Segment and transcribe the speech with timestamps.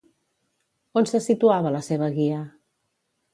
[1.01, 2.41] On se situava la seva guia?